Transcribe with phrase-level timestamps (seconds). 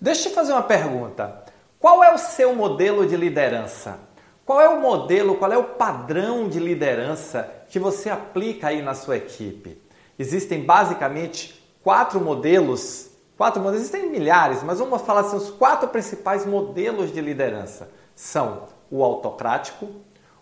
[0.00, 1.44] Deixa eu te fazer uma pergunta.
[1.78, 3.98] Qual é o seu modelo de liderança?
[4.46, 8.94] Qual é o modelo, qual é o padrão de liderança que você aplica aí na
[8.94, 9.80] sua equipe?
[10.18, 16.46] Existem basicamente quatro modelos, quatro modelos, existem milhares, mas vamos falar assim, os quatro principais
[16.46, 19.86] modelos de liderança são o autocrático,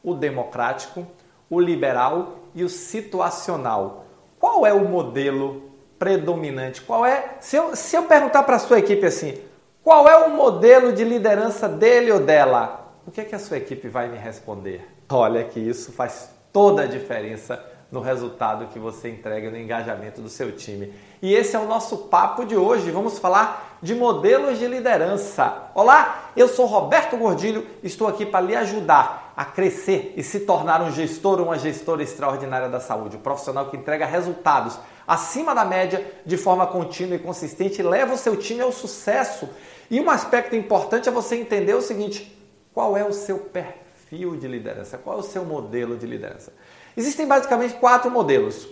[0.05, 1.05] o democrático,
[1.51, 4.07] o liberal e o situacional.
[4.39, 6.81] Qual é o modelo predominante?
[6.81, 7.35] Qual é?
[7.41, 9.48] Se eu, se eu perguntar para a sua equipe assim,
[9.89, 12.93] qual é o modelo de liderança dele ou dela?
[13.07, 14.87] O que, é que a sua equipe vai me responder?
[15.09, 17.59] Olha que isso faz toda a diferença
[17.91, 20.93] no resultado que você entrega no engajamento do seu time.
[21.23, 22.91] E esse é o nosso papo de hoje.
[22.91, 25.71] Vamos falar de modelos de liderança.
[25.75, 30.83] Olá, eu sou Roberto Gordilho, estou aqui para lhe ajudar a crescer e se tornar
[30.83, 34.79] um gestor ou uma gestora extraordinária da saúde, um profissional que entrega resultados
[35.09, 39.49] acima da média de forma contínua e consistente leva o seu time ao sucesso.
[39.91, 42.39] E um aspecto importante é você entender o seguinte:
[42.75, 44.99] qual é o seu perfil de liderança?
[44.99, 46.53] Qual é o seu modelo de liderança?
[46.95, 48.69] Existem basicamente quatro modelos.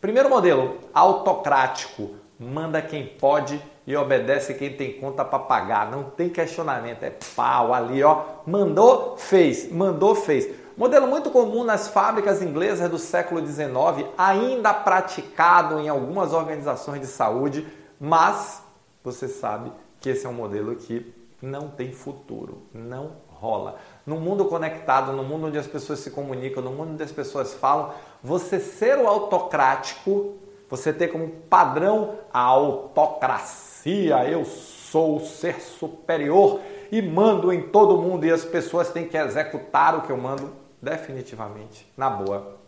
[0.00, 6.28] Primeiro modelo, autocrático, manda quem pode e obedece quem tem conta para pagar, não tem
[6.28, 10.48] questionamento, é pau ali, ó, mandou, fez, mandou, fez.
[10.76, 17.06] Modelo muito comum nas fábricas inglesas do século XIX, ainda praticado em algumas organizações de
[17.06, 17.66] saúde,
[18.00, 18.62] mas
[19.04, 23.76] você sabe que esse é um modelo que não tem futuro, não rola.
[24.06, 27.52] No mundo conectado, no mundo onde as pessoas se comunicam, no mundo onde as pessoas
[27.52, 27.90] falam,
[28.22, 30.36] você ser o autocrático,
[30.70, 37.98] você ter como padrão a autocracia, eu sou o ser superior e mando em todo
[37.98, 42.58] mundo e as pessoas têm que executar o que eu mando, definitivamente, na boa,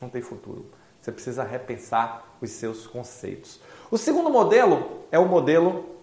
[0.00, 0.66] não tem futuro.
[1.00, 3.60] Você precisa repensar os seus conceitos.
[3.90, 5.96] O segundo modelo é o modelo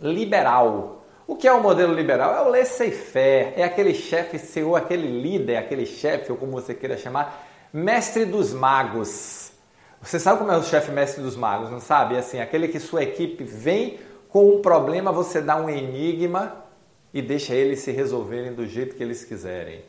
[0.00, 1.04] liberal.
[1.26, 2.34] O que é o modelo liberal?
[2.34, 6.96] É o laissez-faire, é aquele chefe seu, aquele líder, aquele chefe, ou como você queira
[6.96, 9.52] chamar, mestre dos magos.
[10.02, 12.16] Você sabe como é o chefe mestre dos magos, não sabe?
[12.16, 16.64] É assim, aquele que sua equipe vem com um problema, você dá um enigma
[17.14, 19.84] e deixa eles se resolverem do jeito que eles quiserem.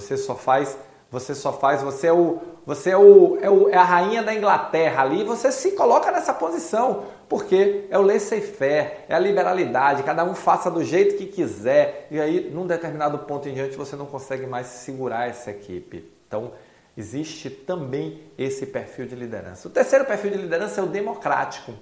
[0.00, 0.76] Você só faz
[1.10, 4.34] você só faz, você é o, você é, o, é, o, é a rainha da
[4.34, 10.22] Inglaterra ali, você se coloca nessa posição, porque é o laissez-faire, é a liberalidade, cada
[10.22, 14.04] um faça do jeito que quiser, e aí, num determinado ponto em diante, você não
[14.04, 16.12] consegue mais segurar essa equipe.
[16.26, 16.52] Então,
[16.94, 19.66] existe também esse perfil de liderança.
[19.66, 21.72] O terceiro perfil de liderança é o democrático.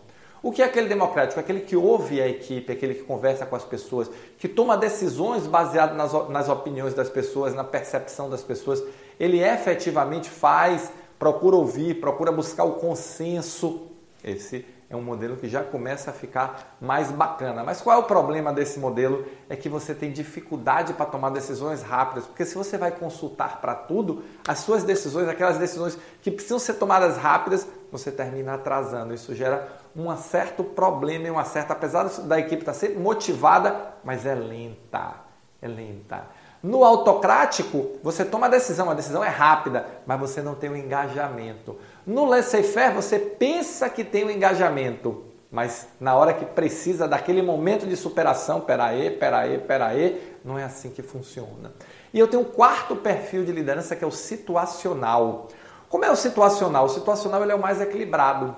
[0.47, 1.41] O que é aquele democrático?
[1.41, 4.09] Aquele que ouve a equipe, aquele que conversa com as pessoas,
[4.39, 8.81] que toma decisões baseadas nas, nas opiniões das pessoas, na percepção das pessoas.
[9.19, 13.89] Ele efetivamente faz, procura ouvir, procura buscar o consenso.
[14.23, 17.65] Esse é um modelo que já começa a ficar mais bacana.
[17.65, 19.27] Mas qual é o problema desse modelo?
[19.49, 23.75] É que você tem dificuldade para tomar decisões rápidas, porque se você vai consultar para
[23.75, 29.13] tudo, as suas decisões, aquelas decisões que precisam ser tomadas rápidas, você termina atrasando.
[29.13, 34.25] Isso gera um certo problema e uma certa, apesar da equipe estar sempre motivada, mas
[34.25, 35.15] é lenta,
[35.61, 36.27] é lenta.
[36.66, 40.77] No autocrático, você toma a decisão, a decisão é rápida, mas você não tem o
[40.77, 41.77] engajamento.
[42.04, 47.87] No laissez-faire, você pensa que tem o engajamento, mas na hora que precisa daquele momento
[47.87, 51.72] de superação, peraí, peraí, peraí, não é assim que funciona.
[52.12, 55.47] E eu tenho um quarto perfil de liderança que é o situacional.
[55.88, 56.87] Como é o situacional?
[56.87, 58.56] O situacional ele é o mais equilibrado.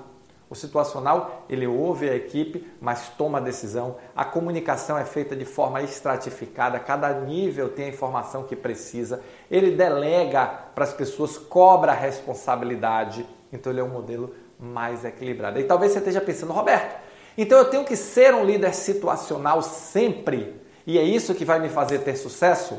[0.51, 3.97] O situacional, ele ouve a equipe, mas toma a decisão.
[4.17, 9.21] A comunicação é feita de forma estratificada, cada nível tem a informação que precisa.
[9.51, 13.27] Ele delega para as pessoas, cobra a responsabilidade.
[13.53, 15.61] Então ele é um modelo mais equilibrado.
[15.61, 16.99] E talvez você esteja pensando, Roberto,
[17.37, 20.59] então eu tenho que ser um líder situacional sempre.
[20.87, 22.79] E é isso que vai me fazer ter sucesso?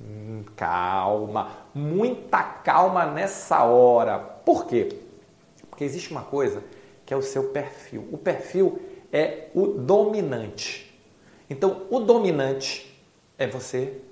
[0.00, 4.18] Hum, calma, muita calma nessa hora.
[4.20, 5.00] Por quê?
[5.68, 6.62] Porque existe uma coisa
[7.08, 8.06] que é o seu perfil.
[8.12, 10.94] O perfil é o dominante.
[11.48, 13.02] Então, o dominante
[13.38, 14.02] é você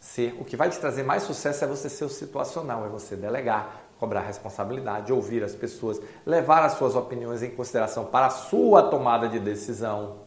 [0.00, 0.34] ser.
[0.40, 3.82] O que vai te trazer mais sucesso é você ser o situacional, é você delegar,
[4.00, 9.28] cobrar responsabilidade, ouvir as pessoas, levar as suas opiniões em consideração para a sua tomada
[9.28, 10.20] de decisão.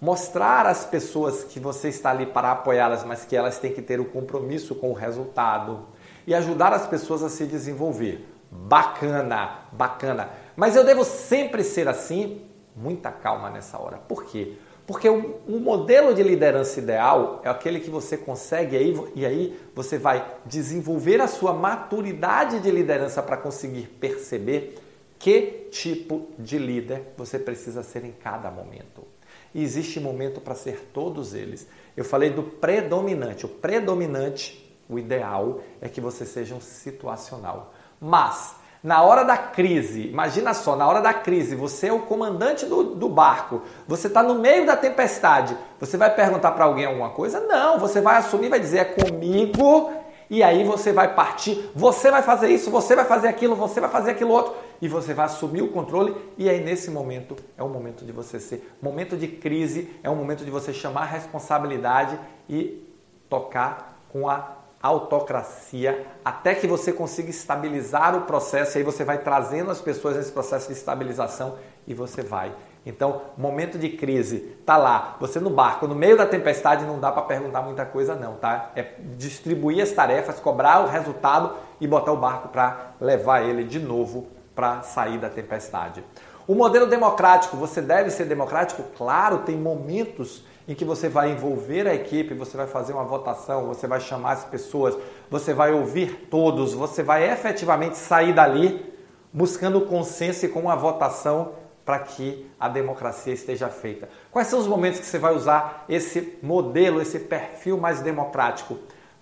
[0.00, 3.98] Mostrar às pessoas que você está ali para apoiá-las, mas que elas têm que ter
[3.98, 5.84] o compromisso com o resultado.
[6.24, 8.37] E ajudar as pessoas a se desenvolver.
[8.50, 10.30] Bacana, bacana.
[10.56, 12.42] Mas eu devo sempre ser assim?
[12.74, 13.98] Muita calma nessa hora.
[13.98, 14.56] Por quê?
[14.86, 19.60] Porque o, um modelo de liderança ideal é aquele que você consegue aí, e aí
[19.74, 24.78] você vai desenvolver a sua maturidade de liderança para conseguir perceber
[25.18, 29.06] que tipo de líder você precisa ser em cada momento.
[29.54, 31.66] e existe momento para ser todos eles.
[31.96, 33.44] Eu falei do predominante.
[33.44, 37.74] O predominante, o ideal é que você seja um situacional.
[38.00, 42.64] Mas na hora da crise, imagina só, na hora da crise, você é o comandante
[42.64, 47.10] do, do barco, você está no meio da tempestade, você vai perguntar para alguém alguma
[47.10, 47.40] coisa?
[47.40, 49.90] Não, você vai assumir, vai dizer é comigo,
[50.30, 53.90] e aí você vai partir, você vai fazer isso, você vai fazer aquilo, você vai
[53.90, 57.68] fazer aquilo outro, e você vai assumir o controle, e aí nesse momento é o
[57.68, 58.76] momento de você ser.
[58.80, 62.18] Momento de crise é um momento de você chamar a responsabilidade
[62.48, 62.86] e
[63.28, 69.18] tocar com a autocracia até que você consiga estabilizar o processo e aí você vai
[69.18, 72.52] trazendo as pessoas nesse processo de estabilização e você vai.
[72.86, 77.10] Então, momento de crise, tá lá, você no barco, no meio da tempestade, não dá
[77.10, 78.70] para perguntar muita coisa não, tá?
[78.74, 83.78] É distribuir as tarefas, cobrar o resultado e botar o barco para levar ele de
[83.78, 86.02] novo para sair da tempestade.
[86.46, 88.82] O modelo democrático, você deve ser democrático?
[88.96, 93.66] Claro, tem momentos em que você vai envolver a equipe, você vai fazer uma votação,
[93.66, 94.94] você vai chamar as pessoas,
[95.30, 98.92] você vai ouvir todos, você vai efetivamente sair dali
[99.32, 101.52] buscando consenso e com uma votação
[101.86, 104.10] para que a democracia esteja feita.
[104.30, 108.78] Quais são os momentos que você vai usar esse modelo, esse perfil mais democrático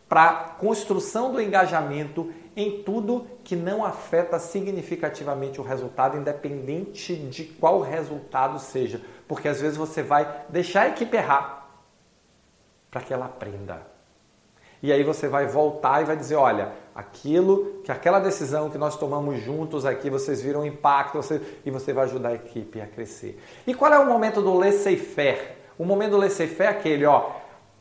[0.09, 7.81] para construção do engajamento em tudo que não afeta significativamente o resultado, independente de qual
[7.81, 11.69] resultado seja porque às vezes você vai deixar a equipe errar
[12.91, 13.83] para que ela aprenda.
[14.83, 18.97] E aí você vai voltar e vai dizer, olha, aquilo, que aquela decisão que nós
[18.97, 22.87] tomamos juntos aqui, vocês viram o impacto, você, e você vai ajudar a equipe a
[22.87, 23.43] crescer.
[23.67, 25.57] E qual é o momento do laissez-faire?
[25.79, 27.31] O momento do laissez-faire é aquele, ó,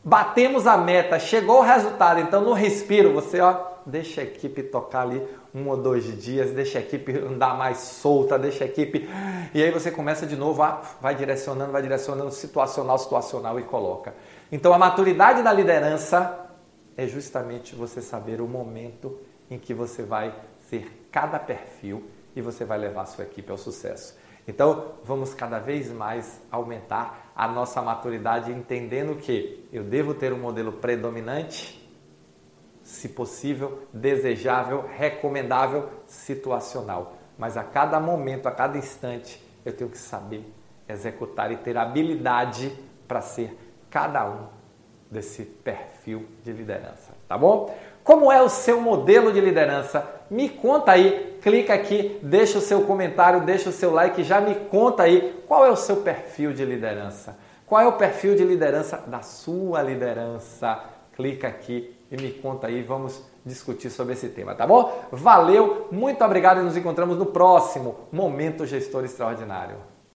[0.06, 5.02] batemos a meta, chegou o resultado, então no respiro, você, ó, deixa a equipe tocar
[5.02, 9.10] ali um ou dois dias, deixa a equipe andar mais solta, deixa a equipe.
[9.52, 10.64] E aí você começa de novo,
[11.02, 14.14] vai direcionando, vai direcionando, situacional, situacional e coloca.
[14.52, 16.52] Então a maturidade da liderança
[16.96, 19.18] é justamente você saber o momento
[19.50, 20.36] em que você vai
[20.70, 22.04] ser cada perfil
[22.36, 24.16] e você vai levar a sua equipe ao sucesso.
[24.48, 30.40] Então, vamos cada vez mais aumentar a nossa maturidade entendendo que eu devo ter um
[30.40, 31.84] modelo predominante
[32.84, 37.16] se possível, desejável, recomendável, situacional.
[37.36, 40.46] Mas a cada momento, a cada instante, eu tenho que saber
[40.88, 42.72] executar e ter habilidade
[43.08, 43.58] para ser
[43.90, 44.48] cada um
[45.10, 47.76] desse perfil de liderança, tá bom?
[48.06, 50.08] Como é o seu modelo de liderança?
[50.30, 54.54] Me conta aí, clica aqui, deixa o seu comentário, deixa o seu like, já me
[54.54, 57.36] conta aí qual é o seu perfil de liderança.
[57.66, 60.84] Qual é o perfil de liderança da sua liderança?
[61.16, 65.08] Clica aqui e me conta aí, vamos discutir sobre esse tema, tá bom?
[65.12, 69.95] Valeu, muito obrigado e nos encontramos no próximo Momento Gestor Extraordinário.